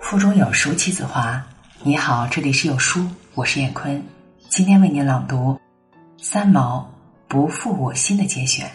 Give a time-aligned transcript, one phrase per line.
[0.00, 1.44] 腹中有书气自华。
[1.82, 4.02] 你好，这里是有书，我是燕坤，
[4.48, 5.58] 今天为您朗读
[6.16, 6.88] 三毛
[7.26, 8.70] 不负我心的节选。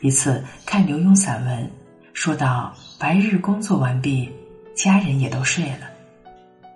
[0.00, 1.70] 一次看刘墉散文，
[2.12, 4.30] 说到白日工作完毕，
[4.74, 5.90] 家人也都睡了，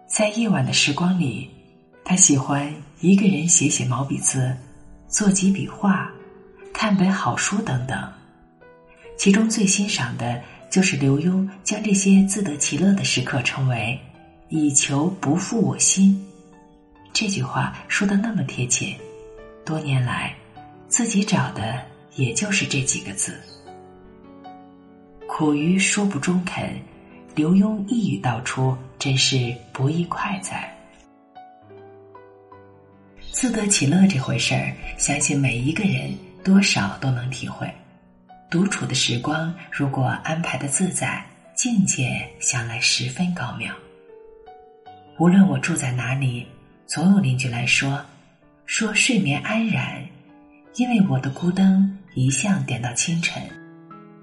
[0.08, 1.48] 在夜晚的时光里，
[2.04, 4.56] 他喜欢一个人写写毛笔字，
[5.08, 6.10] 做几笔画，
[6.72, 8.12] 看本好书等等。
[9.16, 13.98] 其中最欣赏的就是刘墉将这些自得其乐的时刻称为
[14.48, 16.24] “以求不负我心”。
[17.12, 18.94] 这句话说的那么贴切，
[19.64, 20.34] 多年来
[20.88, 21.80] 自己找的
[22.14, 23.40] 也就是这几个字。
[25.26, 26.78] 苦于说不中肯，
[27.34, 30.72] 刘墉一语道出，真是不亦快哉。
[33.32, 36.14] 自得其乐这回事儿，相信每一个人
[36.44, 37.70] 多少都能体会。
[38.56, 41.22] 独处的时光，如果安排的自在，
[41.54, 43.70] 境界向来十分高妙。
[45.18, 46.46] 无论我住在哪里，
[46.86, 48.02] 总有邻居来说，
[48.64, 50.02] 说睡眠安然，
[50.76, 53.42] 因为我的孤灯一向点到清晨。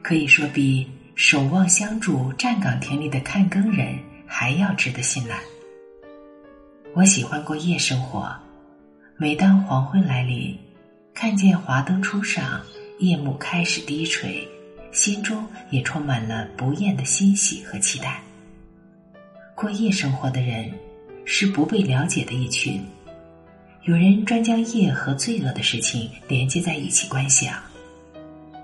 [0.02, 5.38] 可以说，比守望相助站岗亭里的看更人还要值得信赖。
[6.96, 8.36] 我喜欢过夜生活，
[9.16, 10.58] 每当黄昏来临，
[11.14, 12.60] 看见华灯初上。
[13.04, 14.48] 夜幕开始低垂，
[14.94, 18.22] 心中也充满了不厌的欣喜和期待。
[19.54, 20.72] 过夜生活的人
[21.26, 22.82] 是不被了解的一群，
[23.84, 27.62] 有人专将夜和罪恶的事情连接在一起观想。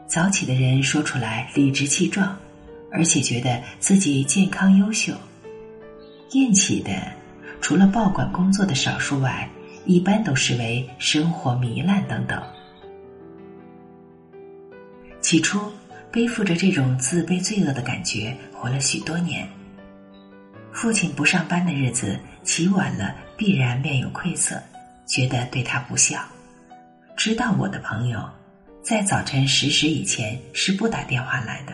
[0.07, 2.33] 早起的人说出来理直气壮，
[2.93, 5.15] 而且觉得自己健康优秀；
[6.31, 6.91] 厌起的，
[7.59, 9.49] 除了报馆工作的少数外，
[9.85, 12.41] 一般都视为生活糜烂等等。
[15.29, 15.71] 起初，
[16.11, 19.47] 背负着这种自卑罪恶的感觉，活了许多年。
[20.71, 24.59] 父亲不上班的日子，起晚了必然面有愧色，
[25.05, 26.19] 觉得对他不孝。
[27.15, 28.27] 知道我的朋友，
[28.81, 31.73] 在早晨十时以前是不打电话来的。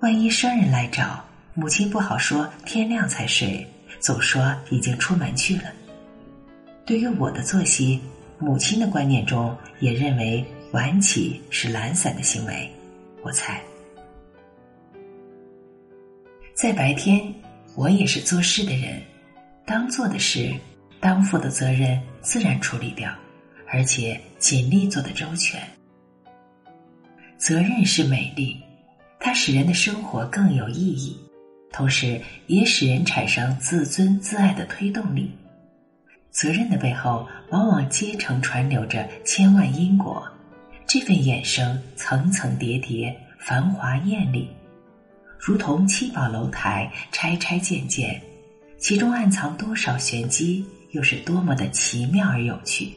[0.00, 1.22] 万一生人来找，
[1.52, 3.62] 母亲不好说天亮才睡，
[4.00, 5.64] 总说已经出门去了。
[6.86, 8.00] 对于我的作息，
[8.38, 10.42] 母亲的观念中也认为。
[10.72, 12.70] 晚起是懒散的行为，
[13.22, 13.58] 我猜。
[16.52, 17.32] 在白天，
[17.74, 19.00] 我也是做事的人，
[19.64, 20.54] 当做的事、
[21.00, 23.10] 当负的责任自然处理掉，
[23.66, 25.58] 而且尽力做得周全。
[27.38, 28.60] 责任是美丽，
[29.18, 31.18] 它使人的生活更有意义，
[31.72, 35.32] 同时也使人产生自尊自爱的推动力。
[36.30, 40.30] 责任的背后，往往阶层传流着千万因果。
[40.88, 44.48] 这份衍生层层叠叠，繁华艳丽，
[45.38, 48.18] 如同七宝楼台，拆拆建建，
[48.78, 52.90] 其中暗藏多少玄机，又是多么的奇妙而有趣。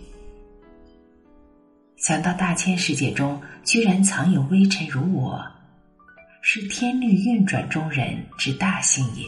[1.98, 5.46] 想到大千世界中居然藏有微尘如我，
[6.42, 9.26] 是天律运转中人之大幸也。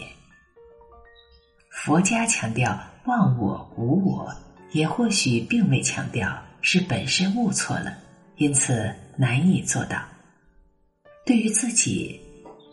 [1.69, 4.33] 佛家强调忘我无我，
[4.71, 7.97] 也或许并未强调是本身悟错了。
[8.37, 10.01] 因此难以做到。
[11.25, 12.19] 对于自己，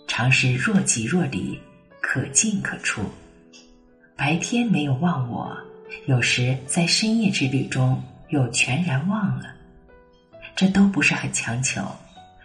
[0.08, 1.58] 常是若即若离，
[2.00, 3.02] 可进可出。
[4.16, 5.56] 白天没有忘我，
[6.06, 9.54] 有时在深夜之旅中又全然忘了。
[10.56, 11.80] 这都不是很强求，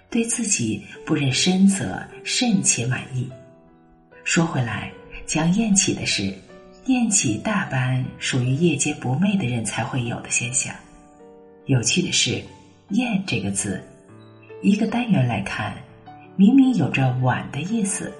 [0.09, 3.27] 对自己不认深责，甚且满意。
[4.23, 4.91] 说回来，
[5.25, 6.33] 讲厌起的事，
[6.85, 10.75] 厌起大半属于夜间不寐的人才会有的现象。
[11.65, 12.43] 有趣的是。
[12.89, 13.81] 厌这个字，
[14.61, 15.75] 一个单元来看，
[16.35, 18.13] 明明有着晚的意思，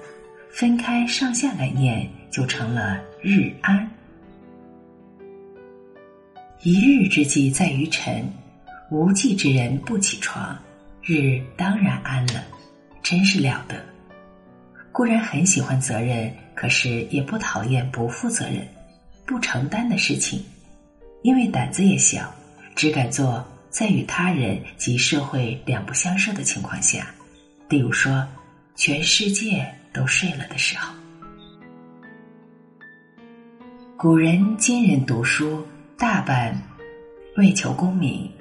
[0.50, 3.88] 分开上下来念，就成了日安。
[6.62, 8.28] 一日之计在于晨，
[8.90, 10.58] 无计之人不起床，
[11.00, 12.44] 日当然安了，
[13.04, 13.76] 真是了得。
[14.90, 18.66] 固然很喜欢责任，可是也不讨厌不负责任、
[19.24, 20.42] 不承担的事情，
[21.22, 22.34] 因为胆子也小，
[22.74, 23.46] 只敢做。
[23.76, 27.14] 在与他人及社会两不相涉的情况下，
[27.68, 28.26] 例如说，
[28.74, 30.94] 全世界都睡了的时候，
[33.94, 35.62] 古人今人读书
[35.98, 36.58] 大半
[37.36, 38.32] 为求功名，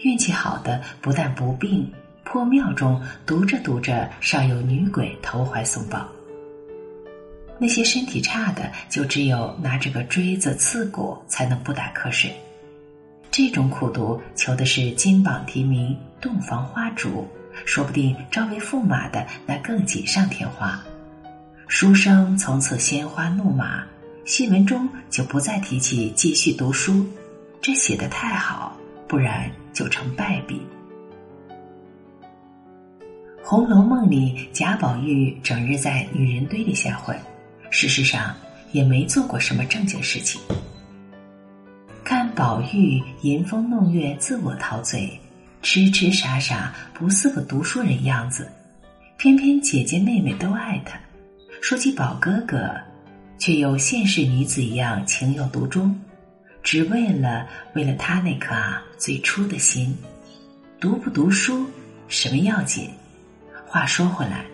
[0.00, 1.90] 运气好的不但不病，
[2.22, 6.00] 破庙中读着读着，尚有女鬼投怀送抱；
[7.58, 12.30] 那些身体差的，就只有拿着个锥子刺骨，才能不打瞌睡。
[13.32, 17.26] 这种苦读求的是金榜题名、洞房花烛，
[17.64, 20.78] 说不定招为驸马的那更锦上添花。
[21.66, 23.84] 书生从此鲜花怒马，
[24.26, 27.06] 戏文中就不再提起继续读书，
[27.62, 28.76] 这写的太好，
[29.08, 30.60] 不然就成败笔。
[33.42, 37.18] 《红楼梦》里贾宝玉整日在女人堆里瞎混，
[37.70, 38.36] 事实上
[38.72, 40.38] 也没做过什么正经事情。
[42.34, 45.20] 宝玉吟风弄月、自我陶醉，
[45.60, 48.50] 痴痴傻傻，不似个读书人样子，
[49.18, 50.98] 偏偏姐姐妹妹都爱他。
[51.60, 52.70] 说起宝哥哥，
[53.38, 55.94] 却又现世女子一样情有独钟，
[56.62, 59.94] 只为了为了他那颗啊最初的心。
[60.80, 61.66] 读不读书
[62.08, 62.88] 什么要紧？
[63.66, 64.44] 话说回来，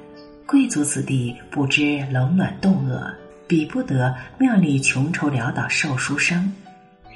[0.46, 3.08] 贵族子弟不知冷暖冻饿，
[3.46, 6.52] 比不得庙里穷愁潦倒瘦书生。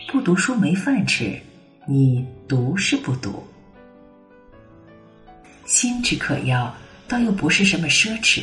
[0.08, 1.40] 不读书没饭吃，
[1.86, 3.42] 你读是不读？
[5.64, 6.74] 心之可要，
[7.08, 8.42] 倒又不是什么奢侈。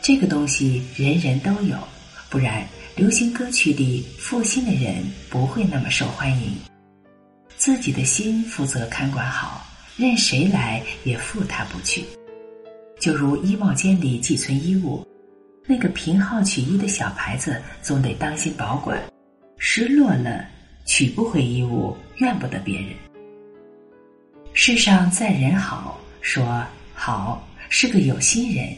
[0.00, 1.76] 这个东西人人都有，
[2.28, 6.52] 不然流行歌曲里负心的人不会那么受欢迎。
[7.56, 9.64] 自己的心负责看管好，
[9.96, 12.04] 任谁来也负他不去。
[12.98, 15.06] 就如衣帽间里寄存衣物，
[15.66, 19.00] 那个凭号取衣的小牌子总得当心保管，
[19.58, 20.44] 失落了
[20.88, 22.88] 取不回衣物，怨不得别人。
[24.54, 26.64] 世上赞人好，说
[26.94, 28.74] 好是个有心人。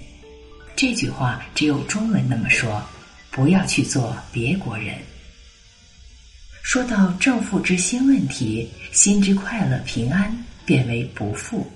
[0.75, 2.83] 这句话只有中文那么说，
[3.31, 4.97] 不要去做别国人。
[6.63, 10.37] 说到正负之心问题，心之快乐平安
[10.67, 11.71] 变为不负，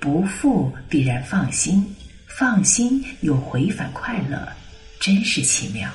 [0.00, 1.86] 不负必然放心，
[2.26, 4.48] 放心又回返快乐，
[5.00, 5.88] 真是奇妙。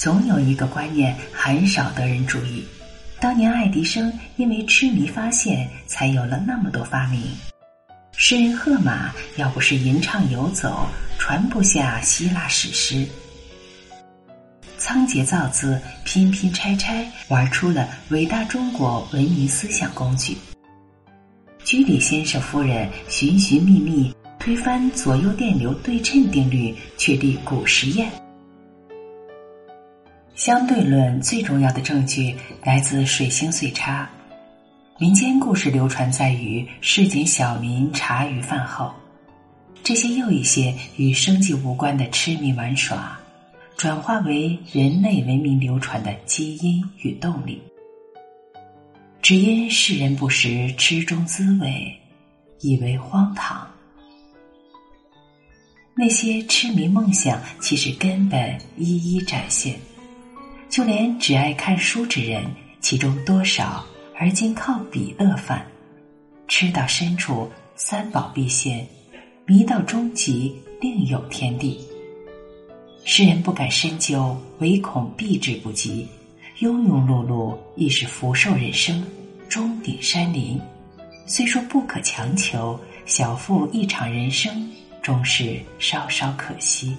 [0.00, 2.64] 总有一个观念很少得人注意，
[3.20, 7.20] 当年爱迪生因为痴迷发现，才有了那么多发明。
[8.16, 10.86] 诗人荷马要不是吟唱游走，
[11.18, 13.06] 传不下希腊史诗。
[14.78, 20.34] 仓颉造字，拼拼拆拆，玩出了伟大中国文明思想工具。
[21.62, 28.10] 居里先生夫人寻寻觅觅，推翻左右电流对称定律，确立古实验。
[30.34, 32.34] 相对论最重要的证据
[32.64, 34.08] 来自水星岁差。
[34.98, 38.92] 民间故事流传在于市井小民茶余饭后，
[39.82, 43.18] 这些又一些与生计无关的痴迷玩耍，
[43.76, 47.62] 转化为人类文明流传的基因与动力。
[49.22, 51.94] 只因世人不识吃中滋味，
[52.60, 53.66] 以为荒唐。
[55.94, 59.78] 那些痴迷梦想，其实根本一一展现。
[60.70, 62.44] 就连只爱看书之人，
[62.80, 63.84] 其中多少？
[64.16, 65.66] 而今靠笔乐饭，
[66.46, 68.86] 吃到深处三宝必现，
[69.46, 71.80] 迷到终极另有天地。
[73.04, 76.06] 世人不敢深究，唯恐避之不及。
[76.60, 79.04] 庸庸碌碌亦是福寿人生，
[79.48, 80.60] 终顶山林。
[81.26, 84.70] 虽说不可强求，小负一场人生，
[85.02, 86.94] 终是稍稍可惜。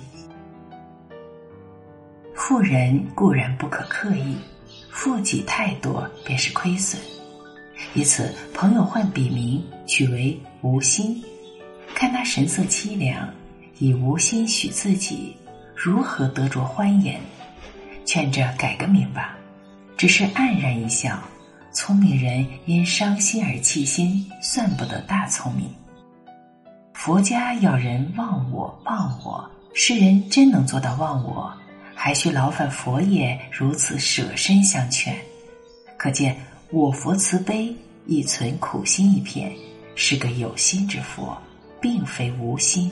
[2.51, 4.35] 富人固然不可刻意。
[4.89, 6.99] 负己太多便是亏损，
[7.93, 11.23] 以此朋友换笔名取为无心，
[11.95, 13.25] 看他神色凄凉，
[13.79, 15.33] 以无心许自己，
[15.73, 17.21] 如何得着欢颜？
[18.03, 19.37] 劝着改个名吧，
[19.95, 21.17] 只是黯然一笑。
[21.71, 25.73] 聪明人因伤心而弃心，算不得大聪明。
[26.95, 31.49] 佛家要人忘我忘我，世人真能做到忘我？
[32.03, 35.15] 还需劳烦佛爷如此舍身相劝，
[35.97, 36.35] 可见
[36.71, 37.71] 我佛慈悲，
[38.07, 39.53] 亦存苦心一片，
[39.93, 41.39] 是个有心之佛，
[41.79, 42.91] 并非无心。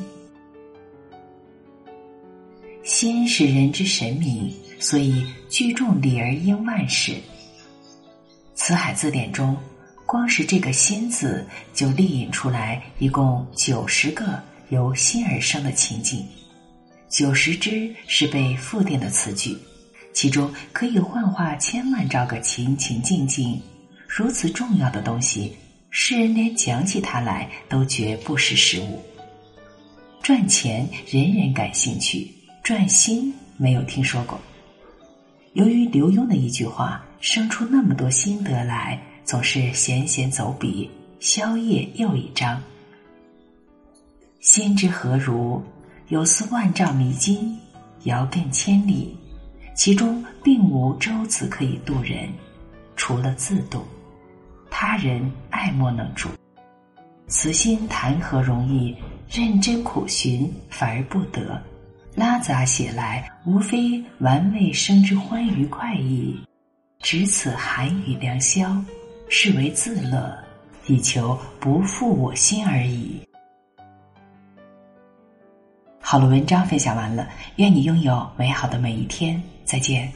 [2.84, 7.16] 心是人之神明，所以聚众礼而应万事。
[8.54, 9.58] 辞海字典中，
[10.06, 14.40] 光是这个“心”字，就列引出来一共九十个
[14.70, 16.24] 由心而生的情景。
[17.10, 19.58] 九十支是被复定的词句，
[20.14, 23.60] 其中可以幻化千万兆个情情境境。
[24.08, 25.56] 如此重要的东西，
[25.90, 29.04] 世人连讲起它来都觉不识时务。
[30.22, 32.32] 赚钱人人感兴趣，
[32.64, 34.40] 赚心没有听说过。
[35.54, 40.88] 由于刘墉的一句话生出那么多心得来，总是闲闲走笔，
[41.20, 42.62] 宵夜又一章。
[44.42, 45.60] 心之何如？
[46.10, 47.56] 有似万丈迷津，
[48.06, 49.16] 遥亘千里，
[49.76, 52.28] 其中并无舟子可以渡人，
[52.96, 53.86] 除了自渡，
[54.72, 56.28] 他人爱莫能助。
[57.28, 58.96] 此心谈何容易？
[59.30, 61.62] 认真苦寻，反而不得。
[62.16, 66.36] 拉杂写来，无非玩味生之欢愉快意。
[67.02, 68.84] 只此寒雨良宵，
[69.30, 70.36] 是为自乐，
[70.88, 73.22] 以求不负我心而已。
[76.12, 79.40] 好了，文章分享完了，愿你拥有美好的每一天。
[79.64, 80.12] 再见。